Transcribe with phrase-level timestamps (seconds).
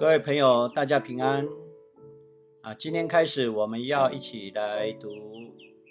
[0.00, 1.46] 各位朋友，大家平安
[2.62, 2.72] 啊！
[2.72, 5.10] 今天开始，我们要一起来读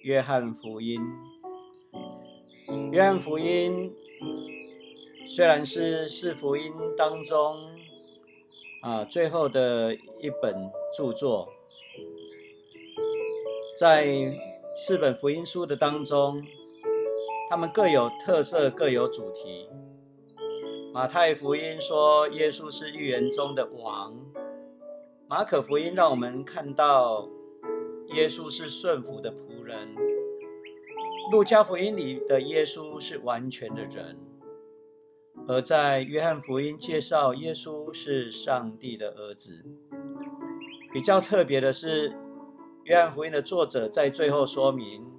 [0.02, 1.00] 约翰福音。
[2.92, 3.94] 约翰福音
[5.28, 7.70] 虽然是四福音当中
[8.82, 10.56] 啊最后的一本
[10.98, 11.48] 著作，
[13.80, 14.08] 在
[14.80, 16.44] 四本福音书的当中，
[17.48, 19.70] 他们各有特色，各有主题。
[20.92, 24.18] 马太福音说耶稣是预言中的王，
[25.28, 27.30] 马可福音让我们看到
[28.16, 29.96] 耶稣是顺服的仆人，
[31.32, 34.18] 路加福音里的耶稣是完全的人，
[35.48, 39.64] 而在约翰福音介绍耶稣是上帝的儿子。
[40.92, 42.18] 比较特别的是，
[42.86, 45.19] 约翰福音的作者在最后说明。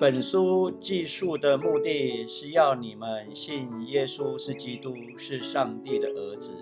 [0.00, 6.54] 本书记述的目的是要你们信耶稣是基督，是上帝的儿子，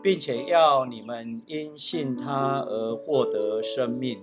[0.00, 4.22] 并且要你们因信他而获得生命。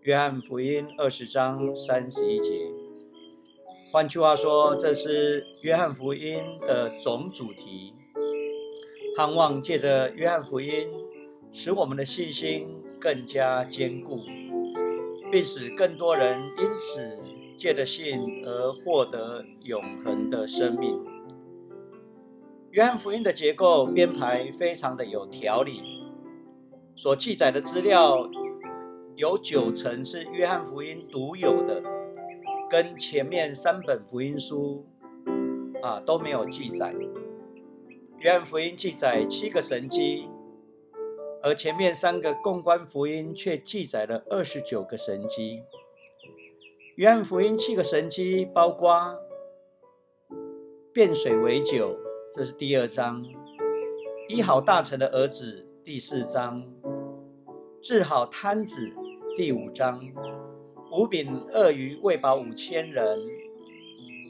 [0.00, 2.70] 约翰福音二十章三十一节。
[3.92, 7.92] 换句话说，这是约翰福音的总主题。
[9.14, 10.88] 盼望借着约翰福音，
[11.52, 14.20] 使我们的信心更加坚固，
[15.30, 17.18] 并使更多人因此。
[17.62, 20.98] 借的信而获得永恒的生命。
[22.72, 26.02] 约翰福音的结构编排非常的有条理，
[26.96, 28.28] 所记载的资料
[29.14, 31.80] 有九成是约翰福音独有的，
[32.68, 34.84] 跟前面三本福音书
[35.82, 36.92] 啊都没有记载。
[38.18, 40.28] 约翰福音记载七个神迹，
[41.40, 45.60] 而前面三个共观福音却记载了二十九个神迹。
[46.96, 49.16] 约翰福音七个神迹，包括
[50.92, 51.96] 变水为酒，
[52.34, 53.22] 这是第二章；
[54.28, 56.62] 医好大臣的儿子，第四章；
[57.80, 58.92] 治好瘫子，
[59.38, 60.00] 第五章；
[60.92, 63.20] 五饼鳄鱼喂饱五千人，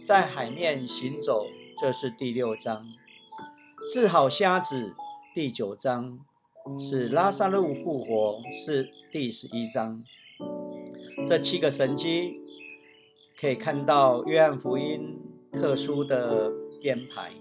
[0.04, 1.47] 在海面行走，
[1.81, 2.84] 这是第六章；
[3.92, 4.92] 治好瞎子，
[5.34, 6.20] 第九章；
[6.78, 10.00] 使拉萨路复活，是第十一章。
[11.26, 12.41] 这七个神迹。
[13.42, 15.19] 可以看到约翰福音
[15.50, 17.32] 特殊的编排。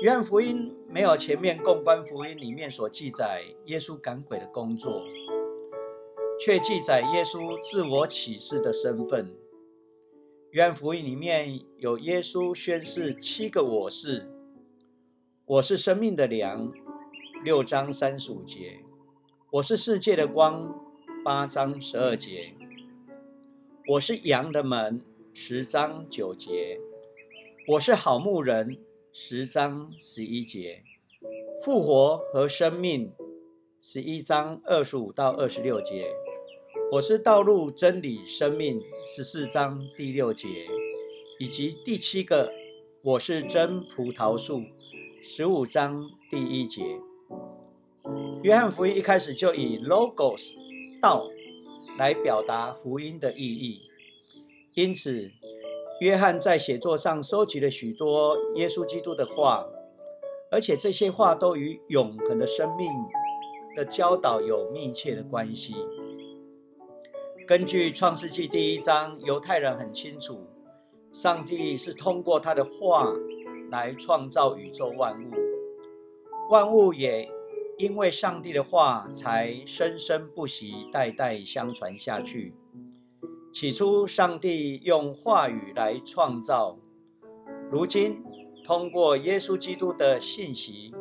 [0.00, 5.02] 约翰福音没有前面共观福音里面所记载耶稣赶鬼的工作，
[6.40, 9.36] 却记载耶稣自我启示的身份。
[10.52, 14.32] 约翰福音里面有耶稣宣誓七个我是：
[15.44, 16.72] 我是生命的粮，
[17.44, 18.80] 六章三十五节；
[19.50, 20.74] 我是世界的光，
[21.22, 22.54] 八章十二节。
[23.86, 25.02] 我是羊的门，
[25.34, 26.80] 十章九节；
[27.68, 28.78] 我是好牧人，
[29.12, 30.80] 十章十一节；
[31.62, 33.12] 复活和生命，
[33.78, 36.02] 十一章二十五到二十六节；
[36.92, 40.48] 我是道路、真理、生命，十四章第六节；
[41.38, 42.50] 以及第七个，
[43.02, 44.62] 我是真葡萄树，
[45.22, 46.98] 十五章第一节。
[48.42, 50.54] 约翰福音一开始就以 logos
[51.02, 51.28] 道。
[51.96, 53.82] 来表达福音的意义，
[54.74, 55.30] 因此，
[56.00, 59.64] 约翰在写作上收集了许多耶稣基督的话，
[60.50, 62.90] 而且这些话都与永恒的生命
[63.76, 65.72] 的教导有密切的关系。
[67.46, 70.46] 根据创世纪第一章，犹太人很清楚，
[71.12, 73.12] 上帝是通过他的话
[73.70, 75.30] 来创造宇宙万物，
[76.50, 77.30] 万物也。
[77.76, 82.54] 因为上帝的话才生生不息、代代相传下去。
[83.52, 86.78] 起初，上帝用话语来创造；
[87.70, 88.22] 如今，
[88.64, 90.92] 通过耶稣基督的信息，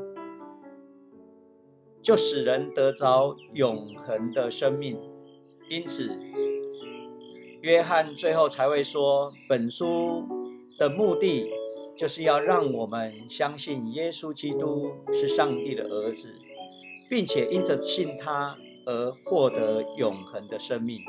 [2.01, 4.99] 就使人得着永恒的生命。
[5.69, 6.19] 因此，
[7.61, 10.23] 约翰最后才会说：本书
[10.77, 11.49] 的目的
[11.95, 16.35] 就是要让我们相信耶稣基督是上帝的儿子。
[17.13, 18.57] 并且因着信他
[18.87, 20.99] 而获得永恒的生命。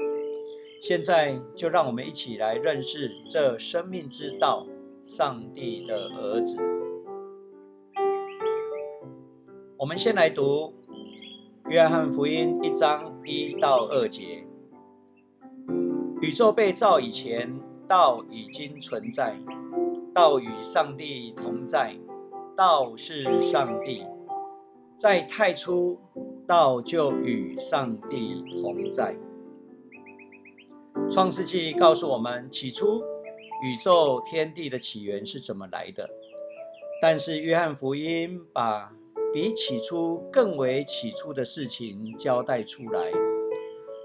[0.79, 4.67] 现在就让我们一起来认识这生命之道——
[5.03, 6.63] 上帝的儿子。
[9.79, 10.75] 我们先来读
[11.71, 14.45] 《约翰福音》一章一到二节：
[16.21, 17.59] 宇宙被造以前，
[17.89, 19.39] 道已经存在，
[20.13, 21.97] 道与上帝同在，
[22.55, 24.03] 道是上帝。
[24.97, 25.99] 在太初，
[26.47, 29.17] 道就与上帝同在。
[31.11, 33.03] 创世纪告诉我们，起初
[33.63, 36.09] 宇宙天地的起源是怎么来的。
[37.03, 38.93] 但是约翰福音把
[39.33, 43.11] 比起初更为起初的事情交代出来，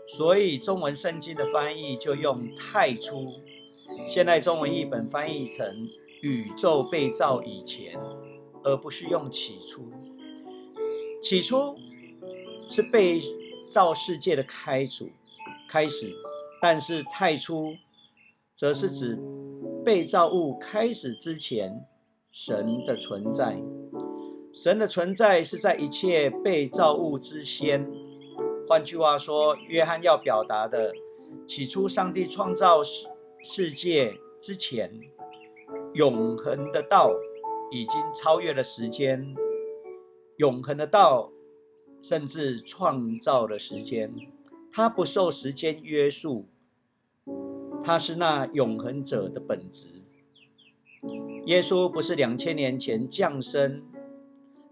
[0.07, 3.31] 所以中文圣经的翻译就用太初。
[4.07, 5.87] 现代中文译本翻译成
[6.21, 7.97] 宇宙被造以前，
[8.63, 9.89] 而不是用起初。
[11.21, 11.75] 起初
[12.67, 13.21] 是被
[13.67, 15.09] 造世界的开主
[15.67, 16.13] 开始，
[16.61, 17.75] 但是太初
[18.55, 19.19] 则是指
[19.83, 21.85] 被造物开始之前
[22.31, 23.61] 神的存在。
[24.51, 27.87] 神的存在是在一切被造物之先。
[28.67, 30.91] 换句话说，约翰要表达的，
[31.47, 33.07] 起初上帝创造世
[33.43, 34.91] 世界之前，
[35.93, 37.11] 永恒的道
[37.71, 39.35] 已经超越了时间，
[40.39, 41.33] 永恒的道
[42.01, 44.15] 甚至创造了时间，
[44.71, 46.47] 它不受时间约束，
[47.83, 49.89] 它是那永恒者的本质。
[51.45, 53.83] 耶稣不是两千年前降生。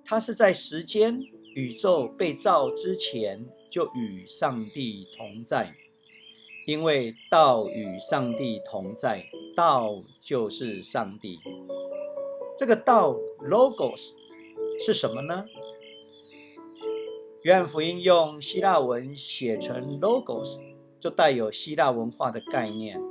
[0.06, 1.20] 他是在时间
[1.54, 5.76] 宇宙被造之前就与上帝同在，
[6.66, 11.40] 因为道与上帝同在，道就是上帝。
[12.58, 14.14] 这个道 logos
[14.80, 15.46] 是什么呢？
[17.48, 20.60] 约翰福音用希腊文写成 logos，
[21.00, 23.02] 就带有希腊文化的概念。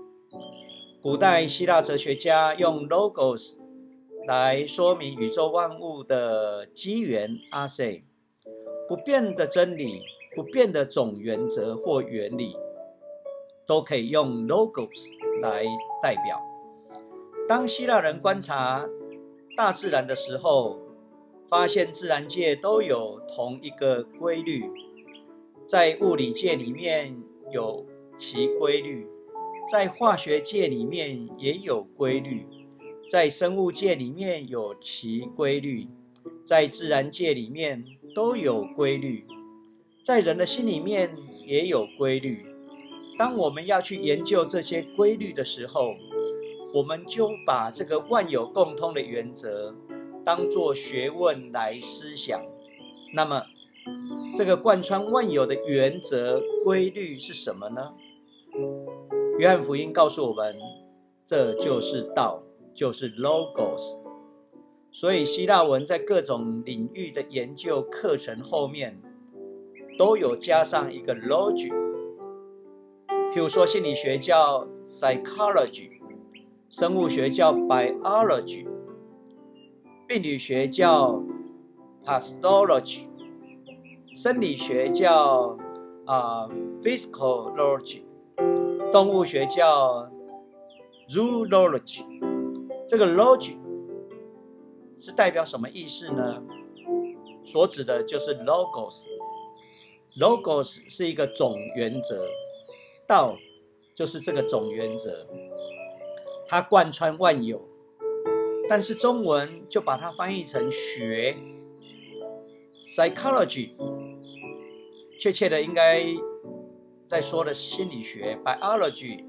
[1.01, 3.57] 古代希腊哲学家用 logos。
[4.27, 8.05] 来说明宇宙万物的机缘阿塞
[8.87, 10.03] 不变的真理、
[10.35, 12.55] 不变的总原则或原理，
[13.67, 15.07] 都可以用 logos
[15.41, 15.65] 来
[16.03, 16.39] 代表。
[17.49, 18.87] 当希腊人观察
[19.57, 20.79] 大自然的时候，
[21.49, 24.65] 发现自然界都有同一个规律，
[25.65, 27.17] 在物理界里面
[27.53, 29.07] 有其规律，
[29.71, 32.47] 在化学界里面也有规律。
[33.09, 35.87] 在生物界里面有其规律，
[36.43, 39.25] 在自然界里面都有规律，
[40.03, 41.17] 在人的心里面
[41.47, 42.45] 也有规律。
[43.17, 45.95] 当我们要去研究这些规律的时候，
[46.75, 49.73] 我们就把这个万有共通的原则
[50.27, 52.43] 当做学问来思想。
[53.15, 53.45] 那么，
[54.35, 57.95] 这个贯穿万有的原则规律是什么呢？
[59.39, 60.57] 约翰福音告诉我们，
[61.25, 62.43] 这就是道。
[62.75, 64.03] 就是 logos，
[64.93, 69.01] 所以希腊文在各种领域的研究课程后面
[69.99, 71.73] 都有加上一个 logi。
[73.33, 75.93] 譬如说，心理学叫 psychology，
[76.69, 78.67] 生物学叫 biology，
[80.09, 81.21] 病理学叫
[82.05, 83.07] pathology，
[84.15, 85.59] 生理学叫
[86.05, 86.49] 啊
[86.81, 88.05] physiology，
[88.93, 90.09] 动物学叫
[91.09, 92.05] zoology。
[92.87, 93.59] 这个 logic
[94.97, 96.41] 是代表什么意思呢？
[97.45, 99.07] 所指的就是 logos。
[100.17, 102.29] logos 是一个总原则，
[103.09, 103.37] 道
[103.93, 105.27] 就是这个总原则，
[106.47, 107.61] 它贯穿万有。
[108.69, 111.37] 但是中文就把它翻译成学
[112.89, 113.71] ，psychology，
[115.19, 116.05] 确切的应该
[117.07, 119.25] 在说的心理学，biology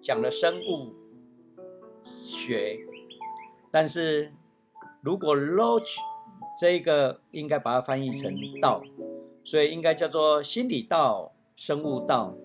[0.00, 0.94] 讲的生物
[2.02, 2.78] 学。
[3.70, 4.32] 但是，
[5.00, 5.82] 如果 log
[6.60, 8.82] 这个应该把它翻译成道，
[9.42, 12.36] 所以应该叫做心理道、生物道。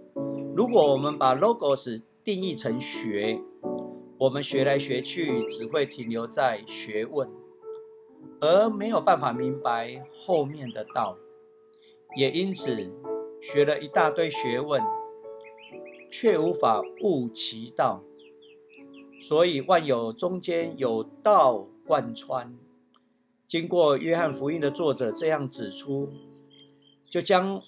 [0.56, 3.40] 如果我们把 logos 定义成学，
[4.20, 7.30] 我们学来学去只会停留在学问，
[8.42, 11.18] 而没有办法明白后面的道，
[12.18, 12.92] 也因此
[13.42, 14.84] 学了一大堆学问，
[16.12, 18.04] 却无法悟其道。
[19.22, 22.54] 所以万有中间有道贯穿，
[23.48, 26.10] 经过约翰福音的作者这样指出，
[27.10, 27.62] 就将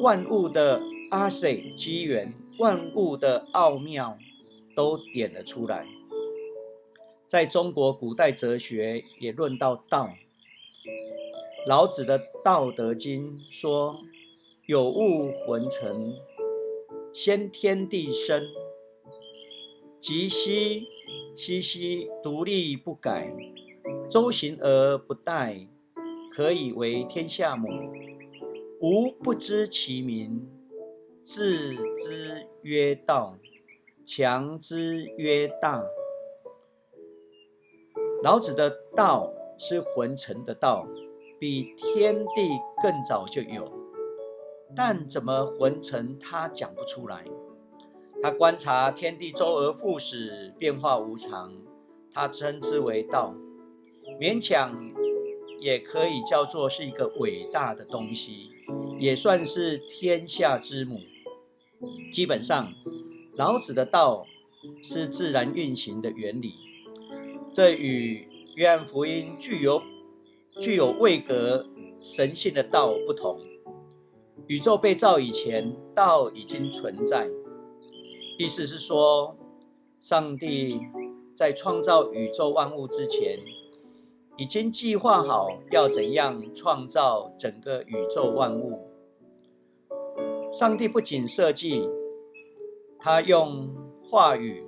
[0.00, 4.16] 万物的阿塞机缘、万物的奥妙
[4.76, 5.84] 都点了出来。
[7.26, 10.10] 在中国古代哲学也论到道，
[11.66, 14.00] 老子的《道德经》说
[14.66, 16.14] ：“有物混成，
[17.12, 18.44] 先天地生，
[20.00, 20.88] 即息。”
[21.36, 23.30] 西西独立不改，
[24.08, 25.68] 周行而不殆，
[26.32, 27.68] 可以为天下母。
[28.80, 30.48] 吾不知其名，
[31.22, 33.38] 自知曰道，
[34.02, 35.84] 强之曰大。
[38.26, 40.84] 老子的道是浑成的道，
[41.38, 43.70] 比天地更早就有，
[44.74, 47.24] 但怎么浑成，他讲不出来。
[48.20, 51.52] 他观察天地周而复始，变化无常，
[52.12, 53.32] 他称之为道。
[54.18, 54.74] 勉强
[55.60, 58.50] 也可以叫做是一个伟大的东西，
[58.98, 60.98] 也算是天下之母。
[62.12, 62.72] 基本上，
[63.34, 64.26] 老子的道
[64.82, 66.65] 是自然运行的原理，
[67.56, 69.80] 这与约翰福音具有
[70.60, 71.66] 具有位格
[72.02, 73.40] 神性的道不同。
[74.46, 77.26] 宇宙被造以前，道已经存在，
[78.36, 79.34] 意思是说，
[80.00, 80.78] 上帝
[81.34, 83.38] 在创造宇宙万物之前。
[84.36, 88.86] 已经计划好要怎样创造整个宇宙万物。
[90.52, 91.88] 上帝不仅设计，
[92.98, 93.74] 他用
[94.10, 94.62] 话语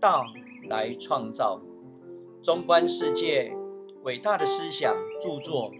[0.00, 0.24] 道
[0.68, 1.62] 来创造。
[2.46, 3.52] 纵观世界，
[4.04, 5.72] 伟大的思想著作，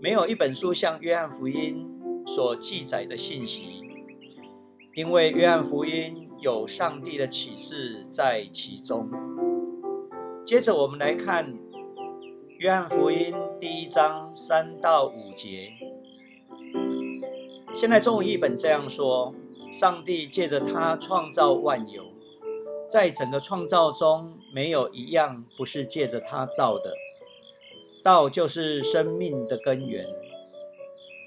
[0.00, 1.86] 没有一本书像约翰福音
[2.26, 3.82] 所记载的信息，
[4.94, 9.10] 因为约翰福音有上帝的启示在其中。
[10.42, 11.54] 接着我们来看。
[12.56, 15.70] 约翰福音第一章三到五节，
[17.74, 19.34] 现在中文译本这样说：
[19.70, 22.04] 上帝借着他创造万有，
[22.88, 26.94] 在整个创造中没有一样不是借着他造的。
[28.02, 30.06] 道就是生命的根源，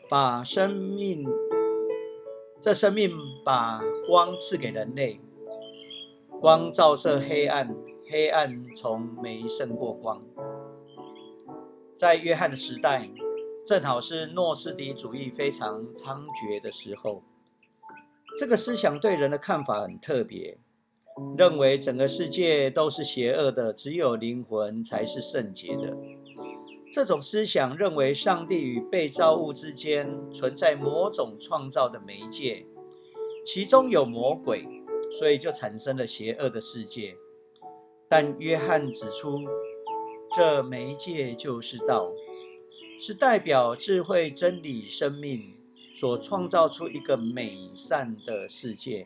[0.10, 1.28] 把生命，
[2.60, 3.12] 这生命
[3.44, 5.20] 把光赐给人类，
[6.40, 7.76] 光照射黑暗，
[8.10, 10.24] 黑暗从没胜过光。
[11.96, 13.10] 在约翰的时代，
[13.64, 17.22] 正好是诺斯底主义非常猖獗的时候。
[18.38, 20.58] 这个思想对人的看法很特别，
[21.38, 25.98] 认为整个世界都是邪恶的，只有灵魂才是圣洁的。
[26.92, 32.66] 这种思想认为上帝与被造物之间存在某种创造的媒介，
[33.46, 34.68] 其中有魔鬼，
[35.18, 37.16] 所以就产生了邪恶的世界。
[38.10, 39.40] 但约翰指出。
[40.34, 42.10] 这媒介就是道，
[43.02, 45.58] 是代表智慧、真理、生命
[45.94, 49.06] 所创造出一个美善的世界。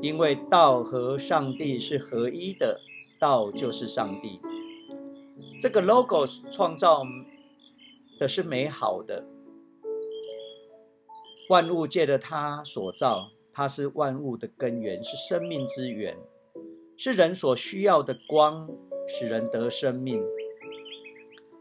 [0.00, 2.80] 因为道和上帝是合一的，
[3.18, 4.40] 道就是上帝。
[5.60, 7.02] 这个 logos 创造
[8.18, 9.24] 的是美好的，
[11.48, 16.16] 万物借着它所造，它是万物的根源，是生命之源，
[16.96, 18.68] 是人所需要的光。
[19.10, 20.22] 使人得生命，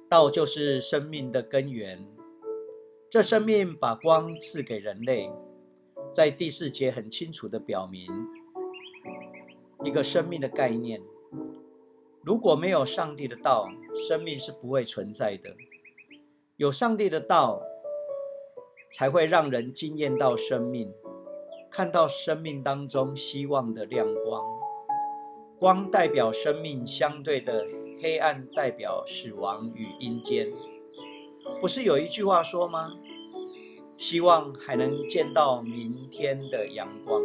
[0.10, 2.06] 道就是生命的根源。
[3.10, 5.32] 这生命把光赐给人类，
[6.18, 8.10] 在第四节很清楚的表明
[9.84, 11.00] 一个生命的概念。
[12.24, 15.56] 如果没有上帝的道，生命是不会存在的。
[16.56, 17.62] 有上帝的道，
[18.92, 20.92] 才会让人惊艳到生命，
[21.70, 24.44] 看到生命当中希望的亮光。
[25.60, 27.64] 光代表生命，相对的
[28.02, 30.52] 黑暗代表死亡与阴间。
[31.62, 32.92] 不是有一句话说吗？
[33.98, 37.22] 希望还能见到明天的阳光。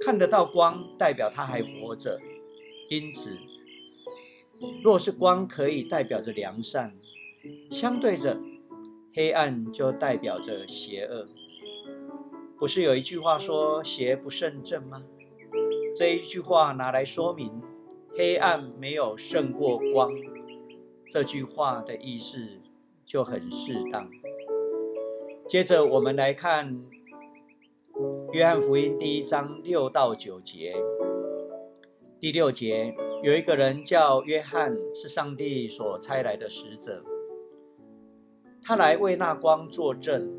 [0.00, 2.20] 看得到光，代表他还活着。
[2.90, 3.38] 因此，
[4.82, 6.94] 若是光可以代表着良善，
[7.70, 8.38] 相对着
[9.14, 11.26] 黑暗就代表着邪恶。
[12.58, 15.04] 不是有一句话说“邪不胜正”吗？
[15.94, 17.62] 这一句话拿来说明
[18.16, 20.12] 黑暗没有胜过光，
[21.08, 22.60] 这句话的意思
[23.04, 24.10] 就很适当。
[25.48, 26.76] 接着我们来看
[28.32, 30.74] 约翰福音第一章六到九节。
[32.18, 37.04] 第六节有一个人叫约翰，是上帝所差来的使者，
[38.60, 40.36] 他来为那光作证，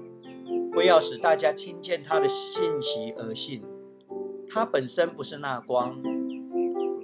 [0.73, 3.63] 为要使大家听见他的信息而信。
[4.49, 5.97] 他本身不是那光，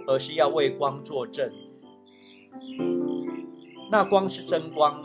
[0.08, 1.50] 而是要为光作证。
[3.90, 5.02] 那光是真光，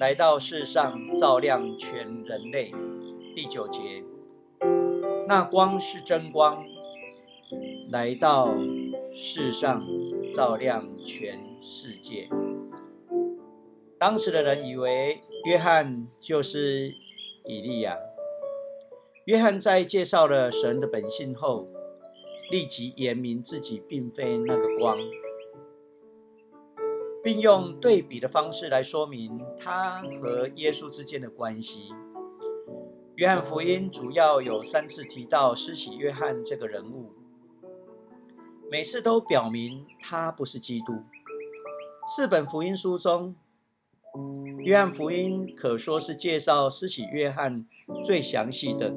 [0.00, 2.72] 来到世上照亮全人类。
[3.34, 4.04] 第九节，
[5.26, 6.64] 那光是真光，
[7.90, 8.54] 来到
[9.12, 9.84] 世上
[10.32, 12.28] 照亮全世界。
[13.98, 16.94] 当时的人以为约翰就是
[17.44, 17.98] 以利亚。
[19.24, 21.66] 约翰在介绍了神的本性后，
[22.52, 24.96] 立即言明自己并非那个光，
[27.28, 31.90] 并用对比的方式来说明他和耶稣之间的关系。
[33.16, 37.12] 约翰福音主要有三次提到施洗约翰这个人物，
[38.70, 41.02] 每次都表明他不是基督。
[42.06, 43.36] 四本福音书中，
[44.64, 47.66] 约翰福音可说是介绍施洗约翰
[48.02, 48.94] 最详细的。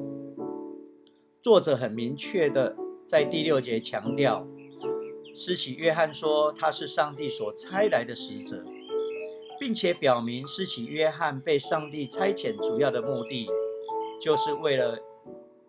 [1.42, 4.46] 作者很明确的在第六节强调，
[5.34, 8.64] 施洗约翰说他是上帝所差来的使者，
[9.58, 13.48] 并且表明施洗约翰被上帝差遣主要的目的，
[14.20, 14.98] 就是为了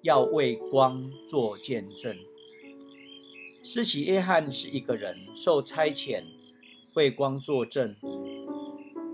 [0.02, 2.18] 要为光做见证。
[3.64, 6.24] 施洗约翰是一个人受差遣
[6.96, 7.96] 为光作证，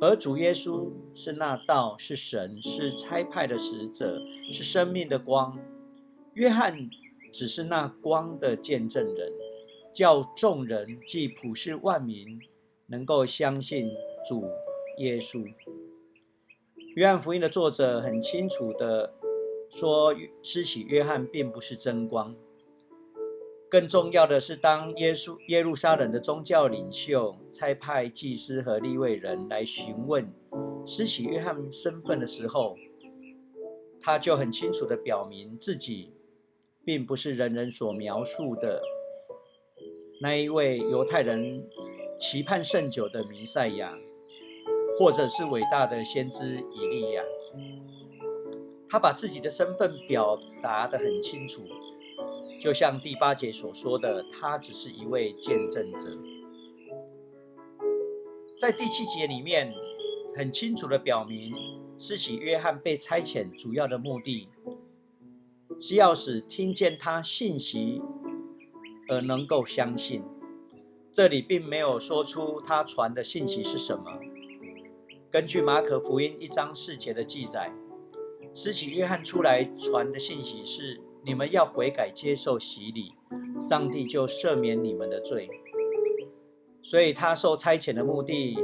[0.01, 4.19] 而主耶稣是那道，是神，是差派的使者，
[4.51, 5.59] 是生命的光。
[6.33, 6.89] 约翰
[7.31, 9.31] 只是那光的见证人，
[9.93, 12.39] 叫众人即普世万民
[12.87, 13.89] 能够相信
[14.27, 14.45] 主。
[14.97, 15.47] 耶稣，
[16.93, 19.13] 约翰福音的作者很清楚的
[19.69, 22.35] 说，施洗约翰并不是真光。
[23.69, 30.33] 更重要的是，当耶稣耶路撒冷的宗教领袖差派祭司和立位人来询问
[30.85, 32.75] 施洗约翰身份的时候，
[34.01, 36.11] 他就很清楚的表明自己
[36.83, 38.81] 并不是人人所描述的
[40.19, 41.63] 那一位犹太人
[42.17, 43.97] 期盼甚久的弥赛亚。
[44.97, 47.23] 或者是伟大的先知以利亚，
[48.89, 51.61] 他把自己的身份表达得很清楚，
[52.59, 56.17] 就像第八节所说的，他只是一位见证者。
[58.57, 59.73] 在第七节里面，
[60.35, 61.53] 很清楚的表明，
[61.97, 64.49] 施洗约翰被差遣主要的目的，
[65.79, 68.01] 是要使听见他信息
[69.09, 70.23] 而能够相信。
[71.11, 74.19] 这里并没有说出他传的信息是什么。
[75.31, 77.73] 根据马可福音一章四节的记载，
[78.53, 83.13] 施洗约翰出来传的信息是：你们要悔改，接受洗礼，
[83.59, 85.49] 上帝就赦免你们的罪。
[86.81, 88.57] 所以他受差遣的目的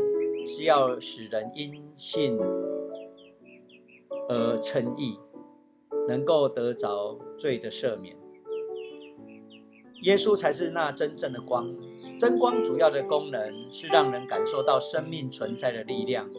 [0.46, 2.40] 是要使人因信
[4.30, 5.20] 而称义，
[6.08, 8.16] 能够得着罪的赦免。
[10.02, 11.74] 耶稣才是那真正的光，
[12.18, 16.30] 真光主要的功能是让人感受到生命存在的力量。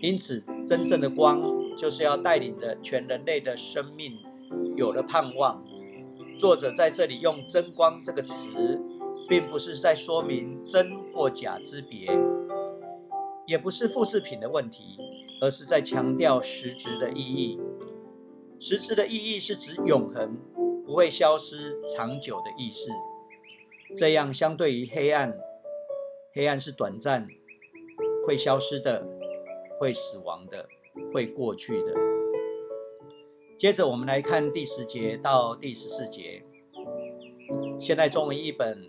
[0.00, 1.42] 因此，真正的光
[1.76, 4.18] 就是要带领着全人类的生命
[4.76, 5.64] 有了盼望。
[6.36, 8.48] 作者在这里用“真光”这个词，
[9.28, 12.08] 并不是在说明真或假之别，
[13.46, 14.98] 也不是复制品的问题，
[15.40, 17.58] 而是在强调实质的意义。
[18.60, 20.36] 实质的意义是指永恒、
[20.86, 22.90] 不会消失、长久的意识。
[23.96, 25.36] 这样，相对于黑暗，
[26.32, 27.28] 黑暗是短暂、
[28.26, 29.06] 会消失的。
[29.80, 30.68] 会死亡的，
[31.12, 31.94] 会过去的。
[33.58, 36.44] 接着，我们来看第十节到第十四节。
[37.78, 38.88] 现代中文译本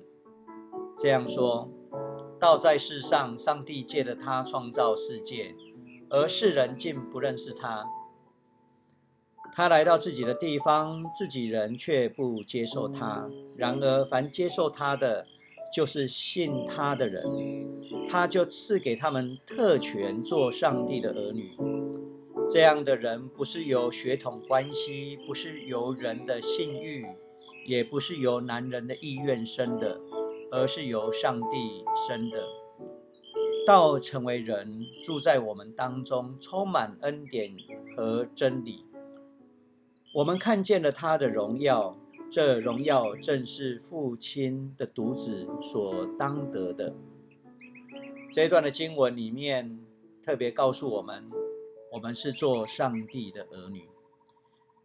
[0.96, 1.68] 这样说：
[2.40, 5.56] 道在世上，上帝借着他创造世界，
[6.10, 7.84] 而世人竟不认识他。
[9.56, 13.30] 他来到自己的地方，自己人却不接受他。
[13.56, 15.26] 然而，凡接受他的，
[15.74, 17.24] 就是信他的人，
[18.06, 21.56] 他就赐给他们特权，做上帝的儿女。
[22.50, 27.08] 这样的人不是由血统关系，不是由人的性欲，
[27.66, 30.02] 也不是由男人的意愿生的，
[30.52, 32.44] 而是由上帝生的。
[33.66, 37.56] 道成为人，住在我们当中，充满恩典
[37.96, 38.84] 和真理。
[40.16, 41.98] 我们看见了他的荣耀。
[42.32, 46.96] 这荣耀正是父亲的独子所当得的。
[48.32, 49.80] 这一段的经文里面
[50.26, 51.30] 特别告诉我们，
[51.92, 53.90] 我们是做上帝的儿女。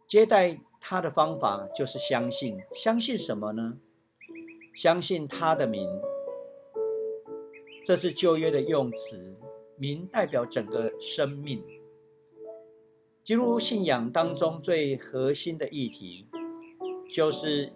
[0.05, 3.77] 接待他的方法就是相信，相信什么呢？
[4.75, 5.89] 相信他的名。
[7.85, 9.35] 这是旧约的用词，
[9.77, 11.63] 名代表整个生命。
[13.23, 16.27] 基督信仰当中最核心的议题。
[17.13, 17.73] 就是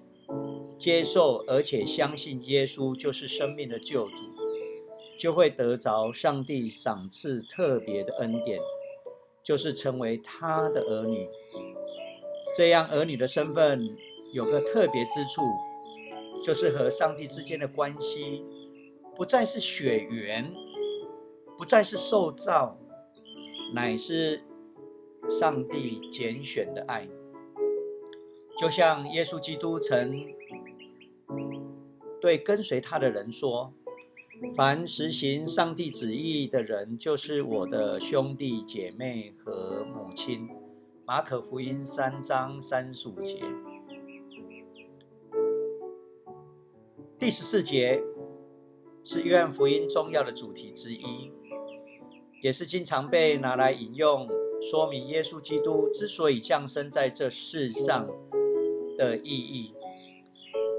[0.78, 4.24] 接受而且相信耶稣就是生命的救主，
[5.20, 8.62] 就会得着上帝赏赐特别的恩典，
[9.44, 11.28] 就是成为他的儿女。
[12.56, 13.98] 这样儿女的身份
[14.32, 15.42] 有个特别之处，
[16.42, 18.42] 就是和上帝之间的关系
[19.18, 20.54] 不再是血缘，
[21.58, 22.80] 不再是受造，
[23.74, 24.45] 乃是
[25.30, 27.08] 上帝拣选的爱。
[28.58, 30.26] 就像耶稣基督曾
[32.22, 33.74] 对跟随他的人说
[34.56, 40.50] ：“凡实行上帝旨意的人，就是我的兄弟姐妹和母亲。”
[41.08, 43.40] 马可福音三章三十五节。
[47.20, 48.02] 第十四节
[49.04, 51.32] 是约翰福音重要的主题之一，
[52.42, 54.28] 也是经常被拿来引用，
[54.70, 58.08] 说明耶稣基督之所以降生在这世上。
[58.98, 59.74] 的意义，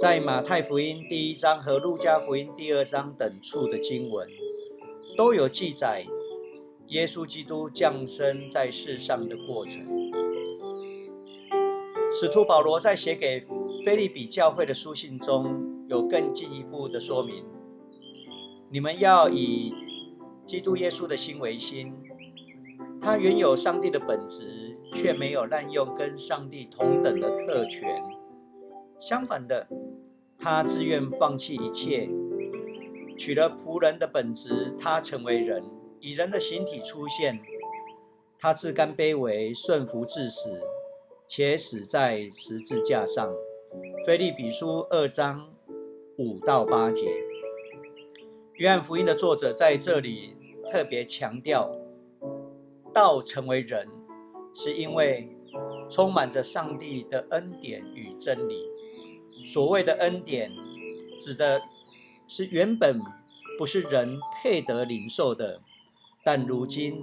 [0.01, 4.27] 在马太福音第一章和路加福音第二章等处的经文，
[5.19, 6.07] 都有记载。
[6.87, 9.83] 耶稣基督降生在世上的过程。
[12.11, 13.39] 使徒保罗在写给
[13.85, 17.45] 菲利比教会的书信中有更进一步的说明：
[18.71, 19.75] 你们要以
[20.47, 21.93] 基督耶稣的心为心，
[23.01, 28.03] 他原有上帝的本质，却没有滥用跟上帝同等的特权。
[28.99, 29.69] 相反的，
[30.39, 32.09] 他自愿放弃一切，
[33.17, 35.63] 取了仆人的本质，他成为人，
[36.01, 37.41] 以人的形体出现。
[38.39, 40.61] 他自甘卑微，顺服至死。
[41.29, 43.35] 且死在十字架上。
[44.07, 45.53] 菲利比书二章
[46.17, 47.05] 五到八节，
[48.55, 50.37] 约翰福音的作者在这里
[50.71, 51.77] 特别强调，
[52.97, 53.87] 道成为人，
[54.55, 55.29] 是因为
[55.91, 58.55] 充满着上帝的恩典与真理。
[59.45, 60.51] 所谓的恩典，
[61.21, 61.61] 指的
[62.27, 62.99] 是原本
[63.59, 65.61] 不是人配得领受的，
[66.25, 66.97] 但如今。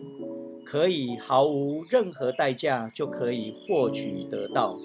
[0.66, 4.80] 可以毫无任何代价就可以获取得到，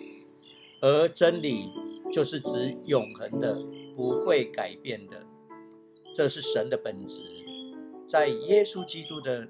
[0.80, 1.70] 而真理
[2.10, 5.24] 就是指永恒的、不会改变的，
[6.12, 7.22] 这是神的本质，
[8.08, 9.46] 在耶稣基督的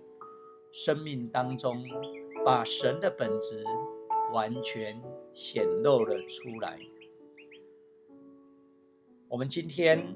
[0.80, 1.84] 生命当中，
[2.44, 3.64] 把神的本质
[4.32, 5.02] 完全
[5.34, 6.78] 显露了出来。
[9.26, 10.14] 我们今天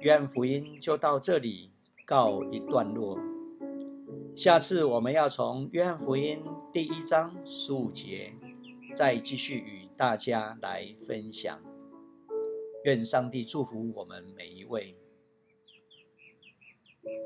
[0.00, 1.70] 约翰福音就到这里
[2.06, 3.18] 告一段落。
[4.34, 8.32] 下次我们要从约翰福音第一章十五节，
[8.94, 11.60] 再继续与大家来分享。
[12.84, 14.96] 愿上帝祝福我们每一位。